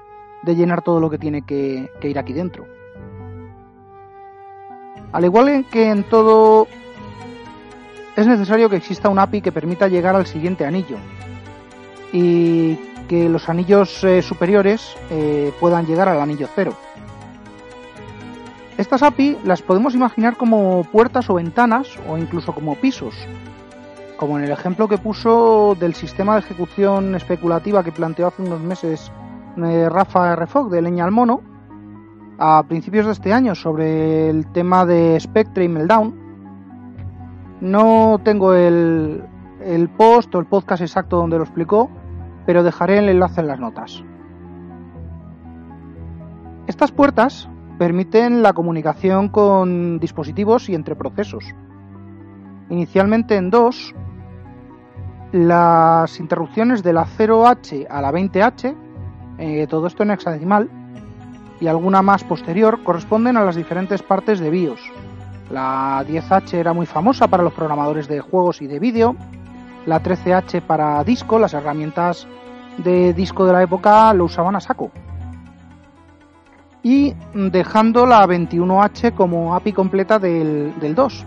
llenar 0.46 0.82
todo 0.82 1.00
lo 1.00 1.10
que 1.10 1.18
tiene 1.18 1.44
que, 1.44 1.92
ir 2.02 2.20
aquí 2.20 2.34
dentro. 2.34 2.66
Al 5.12 5.26
igual 5.26 5.66
que 5.72 5.90
en 5.90 6.04
todo, 6.04 6.68
es 8.16 8.28
necesario 8.28 8.70
que 8.70 8.76
exista 8.76 9.10
un 9.10 9.20
API 9.20 9.42
que 9.42 9.52
permita 9.52 9.88
llegar 9.88 10.16
al 10.16 10.28
siguiente 10.28 10.66
anillo 10.66 10.98
y 12.14 12.76
que 13.08 13.28
los 13.28 13.50
anillos 13.50 14.04
eh, 14.04 14.22
superiores 14.22 14.96
eh, 15.10 15.52
puedan 15.60 15.86
llegar 15.86 16.08
al 16.08 16.22
anillo 16.22 16.48
cero. 16.54 16.74
Estas 18.78 19.04
API 19.04 19.38
las 19.44 19.62
podemos 19.62 19.94
imaginar 19.94 20.38
como 20.38 20.86
puertas 20.86 21.30
o 21.30 21.34
ventanas 21.34 21.90
o 22.08 22.18
incluso 22.18 22.54
como 22.54 22.76
pisos, 22.76 23.14
como 24.20 24.38
en 24.38 24.44
el 24.44 24.52
ejemplo 24.52 24.90
que 24.90 24.98
puso 24.98 25.78
del 25.80 25.94
sistema 25.94 26.34
de 26.34 26.40
ejecución 26.40 27.16
especulativa 27.16 27.86
que 27.86 27.94
planteó 27.94 28.28
hace 28.28 28.42
unos 28.42 28.60
meses 28.60 29.10
eh, 29.56 29.88
Rafa 29.90 30.34
R. 30.34 30.46
Fogg 30.46 30.70
de 30.70 30.82
Leña 30.82 31.06
al 31.06 31.12
Mono 31.12 31.42
a 32.38 32.64
principios 32.68 33.06
de 33.06 33.14
este 33.14 33.32
año 33.32 33.56
sobre 33.56 34.30
el 34.30 34.46
tema 34.52 34.86
de 34.86 35.18
Spectre 35.22 35.64
y 35.64 35.70
Meltdown. 35.70 36.14
No 37.62 38.20
tengo 38.24 38.54
el, 38.54 39.24
el 39.62 39.90
post 39.90 40.36
o 40.36 40.40
el 40.40 40.46
podcast 40.48 40.82
exacto 40.82 41.16
donde 41.16 41.38
lo 41.38 41.44
explicó, 41.44 41.90
pero 42.46 42.62
dejaré 42.62 42.98
el 42.98 43.08
enlace 43.08 43.40
en 43.40 43.48
las 43.48 43.60
notas. 43.60 44.04
Estas 46.68 46.92
puertas 46.92 47.50
permiten 47.78 48.44
la 48.44 48.52
comunicación 48.52 49.30
con 49.30 49.98
dispositivos 50.00 50.68
y 50.68 50.76
entre 50.76 50.98
procesos. 50.98 51.46
Inicialmente 52.70 53.36
en 53.36 53.50
dos, 53.50 53.96
las 55.32 56.20
interrupciones 56.20 56.84
de 56.84 56.94
la 56.94 57.06
0H 57.06 57.88
a 57.90 58.02
la 58.02 58.12
20H, 58.12 58.76
eh, 59.38 59.68
todo 59.68 59.88
esto 59.88 60.04
en 60.04 60.12
hexadecimal, 60.12 60.70
y 61.60 61.68
alguna 61.68 62.02
más 62.02 62.24
posterior 62.24 62.84
corresponden 62.84 63.38
a 63.38 63.44
las 63.44 63.56
diferentes 63.56 64.02
partes 64.02 64.40
de 64.40 64.50
BIOS. 64.50 64.82
La 65.52 66.04
10H 66.08 66.54
era 66.54 66.74
muy 66.74 66.86
famosa 66.86 67.28
para 67.28 67.44
los 67.44 67.54
programadores 67.54 68.08
de 68.08 68.22
juegos 68.22 68.62
y 68.62 68.68
de 68.68 68.80
vídeo, 68.80 69.16
la 69.86 70.02
13H 70.02 70.62
para 70.62 71.04
disco, 71.04 71.40
las 71.40 71.54
herramientas 71.54 72.28
de 72.78 73.14
disco 73.14 73.46
de 73.46 73.54
la 73.54 73.64
época 73.64 74.14
lo 74.14 74.26
usaban 74.26 74.56
a 74.56 74.60
saco. 74.60 74.92
Y 76.82 77.14
dejando 77.34 78.06
la 78.06 78.26
21H 78.26 79.14
como 79.14 79.54
API 79.54 79.74
completa 79.74 80.18
del, 80.18 80.80
del 80.80 80.96
2 80.96 81.26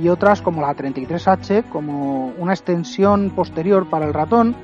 y 0.00 0.08
otras 0.08 0.42
como 0.42 0.60
la 0.62 0.74
33H 0.74 1.64
como 1.70 2.32
una 2.38 2.52
extensión 2.52 3.30
posterior 3.30 3.88
para 3.88 4.06
el 4.06 4.14
ratón 4.14 4.54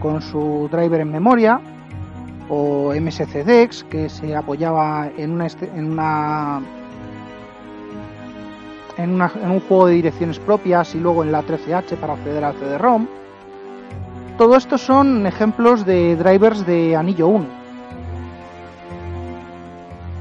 con 0.00 0.20
su 0.20 0.68
driver 0.70 1.00
en 1.00 1.10
memoria 1.10 1.60
o 2.48 2.92
MSCDEX 2.94 3.84
que 3.84 4.08
se 4.08 4.36
apoyaba 4.36 5.08
en 5.16 5.32
una, 5.32 5.46
en 5.46 5.92
una 5.92 6.60
en, 8.96 9.20
un 9.20 9.60
juego 9.60 9.86
de 9.86 9.94
direcciones 9.94 10.38
propias 10.38 10.94
y 10.94 11.00
luego 11.00 11.22
en 11.22 11.32
la 11.32 11.42
13H 11.42 11.96
para 11.96 12.14
acceder 12.14 12.44
al 12.44 12.54
CD-ROM. 12.54 13.06
Todo 14.38 14.56
esto 14.56 14.78
son 14.78 15.26
ejemplos 15.26 15.86
de 15.86 16.16
drivers 16.16 16.66
de 16.66 16.96
anillo 16.96 17.28
1. 17.28 17.46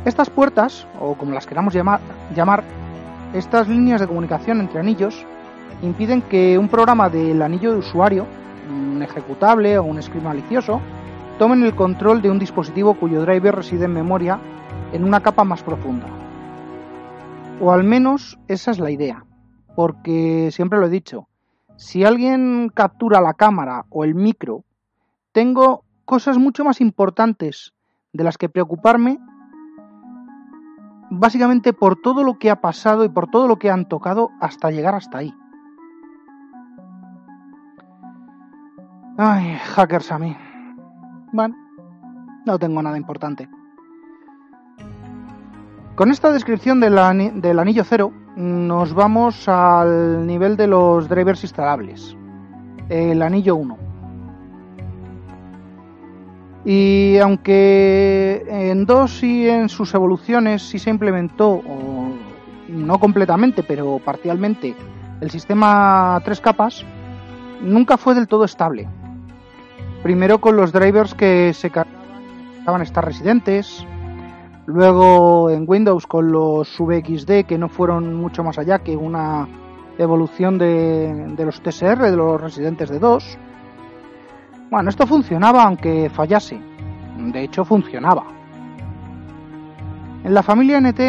Estas 0.05 0.29
puertas, 0.29 0.86
o 1.00 1.15
como 1.15 1.34
las 1.34 1.48
queramos 1.48 1.74
llamar, 1.74 2.63
estas 3.33 3.67
líneas 3.67 3.99
de 3.99 4.07
comunicación 4.07 4.59
entre 4.59 4.79
anillos 4.79 5.25
impiden 5.81 6.21
que 6.21 6.57
un 6.57 6.69
programa 6.69 7.09
del 7.09 7.41
anillo 7.41 7.71
de 7.71 7.79
usuario, 7.79 8.27
un 8.69 9.01
ejecutable 9.01 9.77
o 9.77 9.83
un 9.83 10.01
script 10.01 10.23
malicioso, 10.23 10.79
tomen 11.39 11.63
el 11.63 11.75
control 11.75 12.21
de 12.21 12.29
un 12.29 12.39
dispositivo 12.39 12.93
cuyo 12.93 13.21
driver 13.21 13.55
reside 13.55 13.85
en 13.85 13.93
memoria 13.93 14.39
en 14.91 15.03
una 15.03 15.21
capa 15.21 15.43
más 15.43 15.63
profunda. 15.63 16.07
O 17.59 17.71
al 17.71 17.83
menos 17.83 18.37
esa 18.47 18.71
es 18.71 18.79
la 18.79 18.91
idea, 18.91 19.25
porque 19.75 20.49
siempre 20.51 20.79
lo 20.79 20.85
he 20.85 20.91
dicho, 20.91 21.27
si 21.75 22.03
alguien 22.03 22.69
captura 22.73 23.19
la 23.19 23.33
cámara 23.33 23.85
o 23.89 24.03
el 24.03 24.13
micro, 24.13 24.63
tengo 25.31 25.83
cosas 26.05 26.37
mucho 26.37 26.63
más 26.63 26.81
importantes 26.81 27.73
de 28.11 28.23
las 28.23 28.37
que 28.37 28.49
preocuparme, 28.49 29.17
básicamente 31.20 31.74
por 31.74 31.96
todo 31.96 32.24
lo 32.24 32.38
que 32.39 32.50
ha 32.50 32.60
pasado 32.60 33.05
y 33.05 33.10
por 33.10 33.29
todo 33.29 33.48
lo 33.48 33.58
que 33.58 33.70
han 33.70 33.88
tocado 33.88 34.32
hasta 34.39 34.72
llegar 34.72 34.96
hasta 34.96 35.20
ahí. 35.20 35.34
Ay, 39.17 39.58
hackers 39.75 40.12
a 40.12 40.17
mí. 40.17 40.36
Bueno, 41.32 41.55
no 42.46 42.58
tengo 42.58 42.82
nada 42.82 42.98
importante. 42.98 43.48
Con 45.96 46.10
esta 46.10 46.32
descripción 46.32 46.79
del, 46.79 46.98
anillo 46.98 47.84
cero 47.84 48.12
nos 48.36 48.96
vamos 48.96 49.48
al 49.48 50.25
nivel 50.25 50.58
de 50.58 50.65
los 50.65 51.08
drivers 51.08 51.43
instalables, 51.43 52.17
el 52.89 53.21
anillo 53.21 53.56
1. 53.56 53.92
Y 56.65 57.17
aunque 57.17 58.45
en 58.49 58.86
dos 58.86 59.21
y 59.23 59.49
en 59.49 59.69
sus 59.69 59.93
evoluciones 59.93 60.62
sí 60.62 60.80
se 60.80 60.89
implementó, 60.89 61.62
no 62.69 62.99
completamente, 62.99 63.63
pero 63.63 63.99
parcialmente, 63.99 64.76
el 65.19 65.30
sistema 65.30 66.21
tres 66.23 66.39
capas, 66.39 66.86
nunca 67.62 67.97
fue 67.97 68.15
del 68.15 68.28
todo 68.28 68.45
estable. 68.45 68.88
Primero 70.04 70.39
con 70.39 70.56
los 70.56 70.71
drivers 70.71 71.13
que 71.13 71.54
se 71.54 71.69
cargaban 71.69 72.82
estar 72.82 73.06
residentes, 73.06 73.86
Luego 74.65 75.49
en 75.49 75.65
Windows 75.67 76.08
con 76.08 76.32
los 76.32 76.80
VXD 76.80 77.45
que 77.45 77.58
no 77.58 77.67
fueron 77.67 78.13
mucho 78.13 78.43
más 78.43 78.58
allá 78.58 78.80
que 78.80 78.95
una 78.95 79.47
evolución 79.97 80.58
de, 80.58 81.36
los 81.38 81.62
TSR, 81.62 82.10
de 82.10 82.15
los 82.15 82.39
residentes 82.39 82.89
de 82.89 82.99
2. 82.99 83.38
Bueno, 84.73 84.89
esto 84.89 85.05
funcionaba 85.05 85.65
aunque 85.65 86.09
fallase. 86.09 86.59
De 87.31 87.43
hecho 87.43 87.63
funcionaba. 87.63 88.23
En 90.23 90.33
la 90.33 90.41
familia 90.41 90.81
NT 90.81 90.99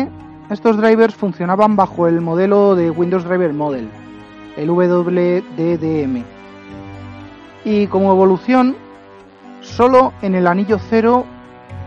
estos 0.50 0.76
drivers 0.76 1.14
funcionaban 1.14 1.74
bajo 1.74 2.06
el 2.06 2.20
modelo 2.20 2.74
de 2.74 2.90
Windows 2.90 3.24
Driver 3.24 3.54
Model, 3.54 3.88
el 4.58 4.68
WDDM. 4.68 6.24
Y 7.64 7.86
como 7.86 8.12
evolución, 8.12 8.76
solo 9.62 10.12
en 10.20 10.34
el 10.34 10.46
anillo 10.46 10.78
0 10.78 11.24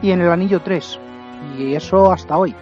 y 0.01 0.09
en 0.09 0.21
el 0.21 0.31
anillo 0.31 0.61
3 0.61 0.99
y 1.59 1.75
eso 1.75 2.11
hasta 2.11 2.39
hoy. 2.39 2.55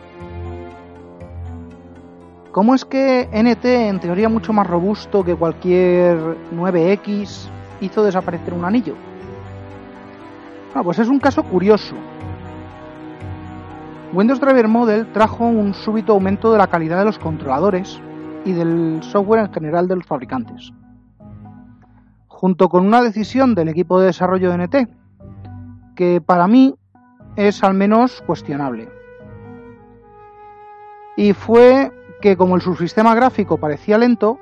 ¿Cómo 2.51 2.75
es 2.75 2.83
que 2.83 3.29
NT, 3.31 3.63
en 3.63 4.01
teoría 4.01 4.27
mucho 4.27 4.51
más 4.51 4.67
robusto 4.67 5.23
que 5.23 5.37
cualquier 5.37 6.17
9X, 6.53 7.49
hizo 7.81 8.03
desaparecer 8.03 8.53
un 8.53 8.65
anillo? 8.65 8.95
Ah, 10.73 10.83
pues 10.83 10.99
es 10.99 11.07
un 11.07 11.19
caso 11.19 11.43
curioso. 11.43 11.95
Windows 14.13 14.39
Driver 14.39 14.67
Model 14.67 15.11
trajo 15.11 15.45
un 15.45 15.73
súbito 15.73 16.13
aumento 16.13 16.51
de 16.51 16.57
la 16.57 16.67
calidad 16.67 16.99
de 16.99 17.05
los 17.05 17.19
controladores 17.19 18.01
y 18.45 18.53
del 18.53 18.99
software 19.03 19.45
en 19.45 19.53
general 19.53 19.87
de 19.87 19.95
los 19.95 20.05
fabricantes, 20.05 20.71
junto 22.27 22.69
con 22.69 22.85
una 22.85 23.01
decisión 23.01 23.55
del 23.55 23.69
equipo 23.69 23.99
de 23.99 24.07
desarrollo 24.07 24.51
de 24.51 24.57
NT, 24.57 24.75
que 25.95 26.21
para 26.21 26.47
mí 26.47 26.75
es 27.35 27.63
al 27.63 27.73
menos 27.73 28.21
cuestionable. 28.21 28.89
Y 31.17 31.33
fue 31.33 31.91
que 32.21 32.37
como 32.37 32.55
el 32.55 32.61
subsistema 32.61 33.15
gráfico 33.15 33.57
parecía 33.57 33.97
lento, 33.97 34.39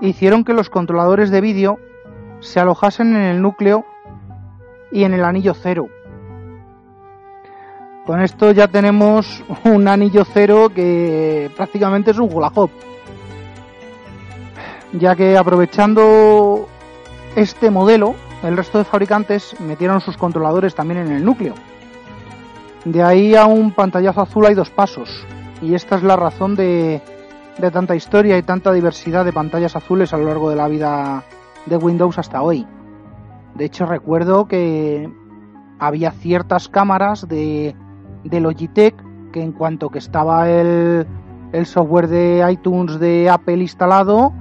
hicieron 0.00 0.44
que 0.44 0.54
los 0.54 0.70
controladores 0.70 1.30
de 1.30 1.40
vídeo 1.40 1.78
se 2.40 2.60
alojasen 2.60 3.14
en 3.14 3.22
el 3.22 3.42
núcleo 3.42 3.84
y 4.90 5.04
en 5.04 5.14
el 5.14 5.24
anillo 5.24 5.54
cero. 5.54 5.88
Con 8.06 8.20
esto 8.20 8.50
ya 8.52 8.66
tenemos 8.66 9.44
un 9.64 9.86
anillo 9.86 10.24
cero 10.24 10.70
que 10.74 11.50
prácticamente 11.56 12.10
es 12.10 12.18
un 12.18 12.32
hula. 12.32 12.50
Ya 14.92 15.14
que 15.14 15.36
aprovechando 15.36 16.68
este 17.36 17.70
modelo, 17.70 18.16
el 18.42 18.56
resto 18.56 18.78
de 18.78 18.84
fabricantes 18.84 19.58
metieron 19.60 20.00
sus 20.00 20.16
controladores 20.16 20.74
también 20.74 21.06
en 21.06 21.12
el 21.12 21.24
núcleo. 21.24 21.54
De 22.84 23.02
ahí 23.02 23.34
a 23.34 23.44
un 23.44 23.72
pantallazo 23.72 24.22
azul 24.22 24.46
hay 24.46 24.54
dos 24.54 24.70
pasos, 24.70 25.26
y 25.60 25.74
esta 25.74 25.96
es 25.96 26.02
la 26.02 26.16
razón 26.16 26.56
de, 26.56 27.02
tanta 27.72 27.94
historia 27.94 28.38
y 28.38 28.42
tanta 28.42 28.72
diversidad 28.72 29.24
de 29.24 29.32
pantallas 29.32 29.76
azules 29.76 30.12
a 30.14 30.16
lo 30.16 30.24
largo 30.24 30.48
de 30.48 30.56
la 30.56 30.66
vida 30.66 31.22
de 31.66 31.76
Windows 31.76 32.18
hasta 32.18 32.42
hoy. 32.42 32.66
De 33.54 33.64
hecho, 33.64 33.86
recuerdo 33.86 34.46
que 34.46 35.12
había 35.78 36.10
ciertas 36.12 36.68
cámaras 36.68 37.26
de, 37.28 37.74
Logitech 38.24 38.94
que 39.32 39.42
en 39.42 39.52
cuanto 39.52 39.90
que 39.90 39.98
estaba 39.98 40.48
el, 40.48 41.06
software 41.64 42.08
de 42.08 42.46
iTunes 42.50 42.98
de 42.98 43.28
Apple 43.28 43.58
instalado, 43.58 44.32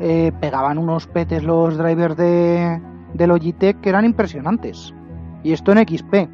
eh, 0.00 0.32
pegaban 0.40 0.78
unos 0.78 1.06
petes 1.06 1.42
los 1.42 1.76
drivers 1.76 2.16
de 2.16 2.80
Logitech 3.26 3.80
que 3.80 3.88
eran 3.88 4.04
impresionantes. 4.04 4.94
Y 5.42 5.52
esto 5.52 5.72
en 5.72 5.86
XP. 5.86 6.28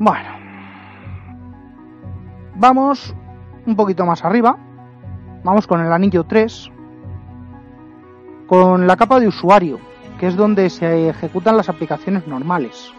Bueno, 0.00 0.28
vamos 2.54 3.14
un 3.66 3.74
poquito 3.74 4.06
más 4.06 4.24
arriba. 4.24 4.56
Vamos 5.48 5.66
con 5.66 5.80
el 5.80 5.90
anillo 5.90 6.24
3. 6.24 6.70
Con 8.46 8.86
la 8.86 8.98
capa 8.98 9.18
de 9.18 9.28
usuario, 9.28 9.80
que 10.20 10.26
es 10.26 10.36
donde 10.36 10.68
se 10.68 11.08
ejecutan 11.08 11.56
las 11.56 11.70
aplicaciones 11.70 12.26
normales. 12.26 12.92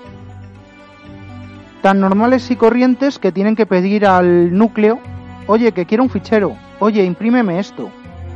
Tan 1.83 1.99
normales 1.99 2.49
y 2.49 2.55
corrientes 2.55 3.19
que 3.19 3.31
tienen 3.31 3.55
que 3.55 3.67
pedir 3.67 4.07
al 4.07 4.57
núcleo, 4.57 4.97
oye, 5.45 5.73
que 5.73 5.85
quiero 5.85 6.01
un 6.01 6.09
fichero, 6.09 6.55
oye, 6.79 7.03
imprímeme 7.03 7.59
esto. 7.59 7.91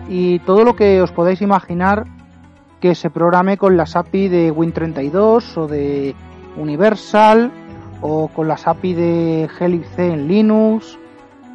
Y 0.08 0.38
todo 0.42 0.64
lo 0.64 0.76
que 0.76 1.02
os 1.02 1.12
podáis 1.12 1.42
imaginar 1.42 2.06
que 2.82 2.94
se 2.94 3.10
programe 3.10 3.58
con 3.58 3.78
las 3.78 3.96
API 3.96 4.28
de 4.28 4.54
Win32 4.54 5.58
o 5.58 5.66
de 5.66 6.14
Universal 6.56 7.52
o 8.02 8.28
con 8.28 8.48
las 8.48 8.68
API 8.68 8.94
de 8.94 9.50
Helix 9.60 9.98
en 9.98 10.28
Linux 10.28 11.00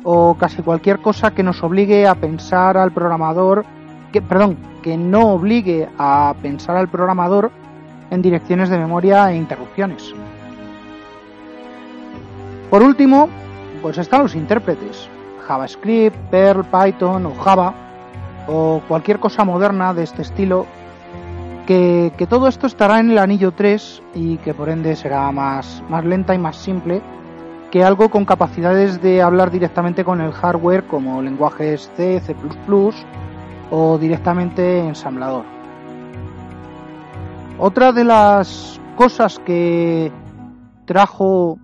o 0.05 0.35
casi 0.35 0.63
cualquier 0.63 1.01
cosa 1.01 1.33
que 1.33 1.43
nos 1.43 1.63
obligue 1.63 2.07
a 2.07 2.15
pensar 2.15 2.77
al 2.77 2.93
programador, 2.93 3.65
que, 4.13 4.23
perdón, 4.23 4.57
que 4.83 4.97
no 4.97 5.33
obligue 5.33 5.89
a 5.99 6.35
pensar 6.41 6.77
al 6.77 6.89
programador 6.89 7.51
en 8.11 8.23
direcciones 8.23 8.71
de 8.71 8.79
memoria 8.79 9.31
e 9.31 9.37
interrupciones. 9.37 10.15
Por 12.71 12.83
último, 12.83 13.29
pues 13.83 13.99
están 13.99 14.23
los 14.23 14.35
intérpretes, 14.35 15.09
JavaScript, 15.47 16.17
Perl, 16.31 16.65
Python 16.65 17.27
o 17.27 17.35
Java, 17.35 17.75
o 18.47 18.83
cualquier 18.89 19.19
cosa 19.19 19.45
moderna 19.45 19.93
de 19.95 20.05
este 20.05 20.23
estilo, 20.23 20.67
que, 21.67 22.13
que, 22.17 22.27
todo 22.27 22.49
esto 22.49 22.67
estará 22.67 22.99
en 22.99 23.11
el 23.11 23.19
anillo 23.19 23.53
3 23.53 24.03
y 24.15 24.39
que 24.39 24.55
por 24.55 24.71
ende 24.71 24.97
será 24.97 25.31
más, 25.33 25.83
más 25.91 26.03
lenta 26.03 26.35
y 26.35 26.39
más 26.39 26.57
simple 26.57 27.03
que 27.71 27.85
algo 27.85 28.09
con 28.09 28.25
capacidades 28.25 29.03
de 29.03 29.21
hablar 29.21 29.51
directamente 29.51 30.05
con 30.05 30.21
el 30.21 30.33
hardware 30.33 30.87
como 30.87 31.21
lenguajes 31.23 31.91
C, 31.97 32.21
C++ 32.21 32.35
o 33.71 33.99
directamente 33.99 34.79
ensamblador. 34.81 35.45
Otra 37.59 37.93
de 37.93 38.05
las 38.05 38.81
cosas 38.97 39.39
que 39.41 40.11
trajo 40.87 41.59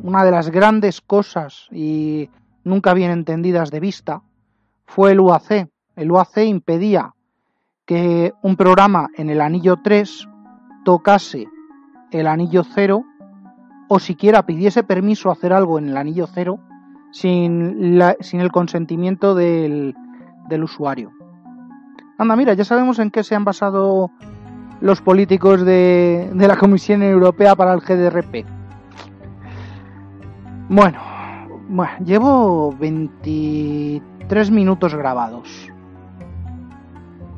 una 0.00 0.24
de 0.24 0.30
las 0.30 0.50
grandes 0.50 1.00
cosas 1.00 1.68
y 1.70 2.30
nunca 2.62 2.94
bien 2.94 3.10
entendidas 3.10 3.70
de 3.70 3.80
vista 3.80 4.22
fue 4.86 5.12
el 5.12 5.20
UAC. 5.20 5.68
El 5.96 6.10
UAC 6.10 6.38
impedía 6.38 7.14
que 7.84 8.32
un 8.42 8.56
programa 8.56 9.08
en 9.16 9.28
el 9.28 9.40
anillo 9.40 9.76
3 9.82 10.28
tocase 10.84 11.46
el 12.10 12.26
anillo 12.26 12.62
0 12.64 13.04
o 13.88 13.98
siquiera 13.98 14.46
pidiese 14.46 14.82
permiso 14.82 15.28
a 15.28 15.32
hacer 15.32 15.52
algo 15.52 15.78
en 15.78 15.88
el 15.88 15.96
anillo 15.96 16.26
0 16.32 16.58
sin, 17.10 18.00
sin 18.20 18.40
el 18.40 18.50
consentimiento 18.50 19.34
del, 19.34 19.94
del 20.48 20.64
usuario. 20.64 21.12
Anda, 22.18 22.36
mira, 22.36 22.54
ya 22.54 22.64
sabemos 22.64 22.98
en 22.98 23.10
qué 23.10 23.22
se 23.22 23.34
han 23.34 23.44
basado 23.44 24.10
los 24.80 25.00
políticos 25.00 25.64
de, 25.64 26.30
de 26.32 26.48
la 26.48 26.56
Comisión 26.56 27.02
Europea 27.02 27.54
para 27.54 27.72
el 27.72 27.80
GDRP. 27.80 28.46
Bueno, 30.68 31.00
bueno, 31.68 31.92
llevo 32.04 32.74
23 32.78 34.50
minutos 34.50 34.94
grabados. 34.94 35.70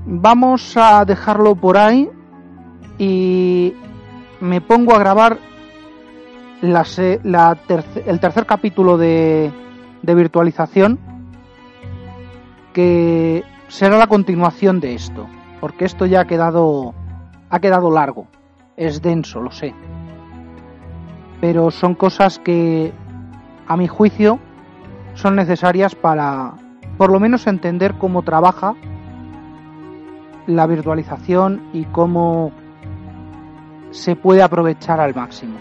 Vamos 0.06 0.76
a 0.76 1.04
dejarlo 1.04 1.56
por 1.56 1.76
ahí 1.76 2.08
y 2.98 3.74
me 4.40 4.60
pongo 4.60 4.94
a 4.94 4.98
grabar 4.98 5.38
el 6.74 8.20
tercer 8.20 8.46
capítulo 8.46 8.96
de, 8.96 9.52
de 10.02 10.14
virtualización 10.14 10.98
que 12.72 13.44
será 13.68 13.98
la 13.98 14.06
continuación 14.06 14.80
de 14.80 14.94
esto, 14.94 15.26
porque 15.60 15.84
esto 15.84 16.06
ya 16.06 16.20
ha 16.20 16.24
quedado 16.26 16.94
ha 17.48 17.60
quedado 17.60 17.90
largo, 17.90 18.26
es 18.76 19.02
denso, 19.02 19.40
lo 19.40 19.50
sé. 19.50 19.74
Pero 21.40 21.70
son 21.70 21.94
cosas 21.94 22.38
que 22.38 22.92
a 23.66 23.76
mi 23.76 23.88
juicio 23.88 24.38
son 25.14 25.36
necesarias 25.36 25.94
para 25.94 26.54
por 26.98 27.10
lo 27.10 27.20
menos 27.20 27.46
entender 27.46 27.94
cómo 27.94 28.22
trabaja 28.22 28.74
la 30.46 30.66
virtualización 30.66 31.62
y 31.72 31.84
cómo 31.84 32.52
se 33.90 34.16
puede 34.16 34.42
aprovechar 34.42 35.00
al 35.00 35.14
máximo. 35.14 35.56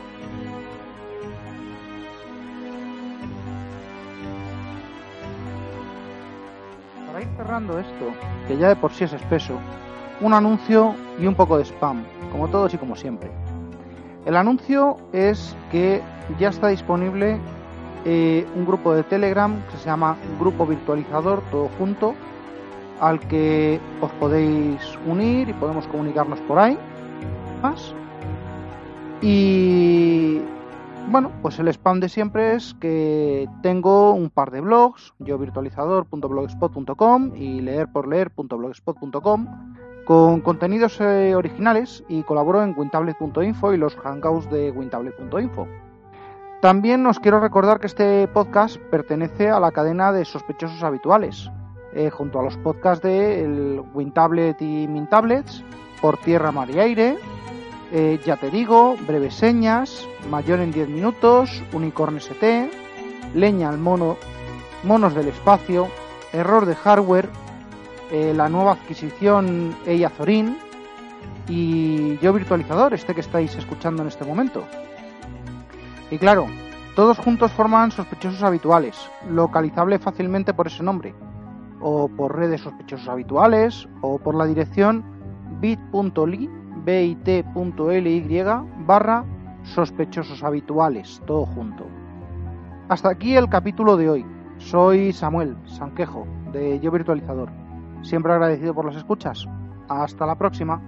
Cerrando 7.37 7.79
esto, 7.79 8.05
que 8.47 8.57
ya 8.57 8.69
de 8.69 8.75
por 8.75 8.91
sí 8.91 9.03
es 9.03 9.13
espeso, 9.13 9.53
un 10.21 10.33
anuncio 10.33 10.95
y 11.19 11.27
un 11.27 11.35
poco 11.35 11.57
de 11.57 11.65
spam, 11.65 12.03
como 12.31 12.47
todos 12.47 12.73
y 12.73 12.77
como 12.77 12.95
siempre. 12.95 13.29
El 14.25 14.35
anuncio 14.35 14.97
es 15.13 15.55
que 15.71 16.01
ya 16.39 16.49
está 16.49 16.69
disponible 16.69 17.39
eh, 18.05 18.45
un 18.55 18.65
grupo 18.65 18.93
de 18.93 19.03
Telegram 19.03 19.61
que 19.71 19.77
se 19.77 19.85
llama 19.85 20.15
Grupo 20.39 20.65
Virtualizador, 20.65 21.41
todo 21.51 21.69
junto, 21.77 22.15
al 22.99 23.19
que 23.19 23.79
os 24.01 24.11
podéis 24.13 24.79
unir 25.05 25.49
y 25.49 25.53
podemos 25.53 25.87
comunicarnos 25.87 26.39
por 26.41 26.59
ahí. 26.59 26.77
Más. 27.61 27.93
Y 29.21 30.41
bueno, 31.09 31.31
pues 31.41 31.57
el 31.59 31.67
spam 31.69 31.99
de 31.99 32.09
siempre 32.09 32.55
es 32.55 32.73
que 32.75 33.47
tengo 33.61 34.13
un 34.13 34.29
par 34.29 34.51
de 34.51 34.61
blogs, 34.61 35.13
yo 35.19 35.37
virtualizador.blogspot.com 35.37 37.35
y 37.35 37.61
leerporleer.blogspot.com 37.61 39.47
con 40.05 40.41
contenidos 40.41 41.01
eh, 41.01 41.33
originales 41.35 42.03
y 42.07 42.23
colaboro 42.23 42.63
en 42.63 42.73
wintablet.info 42.77 43.73
y 43.73 43.77
los 43.77 43.95
hangouts 43.95 44.49
de 44.49 44.71
wintablet.info. 44.71 45.67
También 46.61 47.05
os 47.05 47.19
quiero 47.19 47.39
recordar 47.39 47.79
que 47.79 47.87
este 47.87 48.27
podcast 48.27 48.77
pertenece 48.89 49.49
a 49.49 49.59
la 49.59 49.71
cadena 49.71 50.11
de 50.11 50.25
sospechosos 50.25 50.83
habituales, 50.83 51.49
eh, 51.93 52.09
junto 52.09 52.39
a 52.39 52.43
los 52.43 52.57
podcasts 52.57 53.03
de 53.03 53.43
el 53.43 53.83
WinTablet 53.93 54.61
y 54.61 54.87
MinTablets, 54.87 55.63
Por 56.01 56.17
Tierra, 56.17 56.51
Mar 56.51 56.69
y 56.69 56.79
Aire, 56.79 57.17
eh, 57.91 58.19
ya 58.25 58.37
te 58.37 58.49
digo, 58.49 58.95
breves 59.07 59.35
señas, 59.35 60.07
mayor 60.29 60.59
en 60.59 60.71
10 60.71 60.89
minutos, 60.89 61.63
unicorn 61.71 62.17
ST, 62.17 62.69
leña 63.33 63.69
al 63.69 63.77
mono, 63.77 64.17
monos 64.83 65.13
del 65.13 65.27
espacio, 65.27 65.87
error 66.33 66.65
de 66.65 66.75
hardware, 66.75 67.29
eh, 68.11 68.33
la 68.35 68.49
nueva 68.49 68.73
adquisición 68.73 69.75
Eiazorin 69.85 70.57
y 71.47 72.17
yo 72.19 72.33
virtualizador, 72.33 72.93
este 72.93 73.13
que 73.13 73.21
estáis 73.21 73.55
escuchando 73.55 74.01
en 74.01 74.07
este 74.07 74.25
momento. 74.25 74.63
Y 76.09 76.17
claro, 76.17 76.47
todos 76.95 77.17
juntos 77.17 77.51
forman 77.51 77.91
sospechosos 77.91 78.41
habituales, 78.41 78.95
localizable 79.29 79.99
fácilmente 79.99 80.53
por 80.53 80.67
ese 80.67 80.83
nombre, 80.83 81.13
o 81.81 82.07
por 82.07 82.35
redes 82.35 82.61
sospechosos 82.61 83.07
habituales, 83.09 83.87
o 84.01 84.17
por 84.17 84.35
la 84.35 84.45
dirección 84.45 85.03
bit.ly 85.59 86.64
bit.ly 86.85 88.45
barra 88.85 89.25
sospechosos 89.63 90.43
habituales, 90.43 91.21
todo 91.25 91.45
junto. 91.45 91.85
Hasta 92.87 93.09
aquí 93.09 93.35
el 93.35 93.49
capítulo 93.49 93.97
de 93.97 94.09
hoy. 94.09 94.25
Soy 94.57 95.11
Samuel 95.11 95.57
Sanquejo, 95.65 96.27
de 96.53 96.79
Yo 96.79 96.91
Virtualizador. 96.91 97.49
Siempre 98.03 98.31
agradecido 98.31 98.73
por 98.73 98.85
las 98.85 98.95
escuchas. 98.95 99.47
Hasta 99.89 100.25
la 100.25 100.35
próxima. 100.35 100.81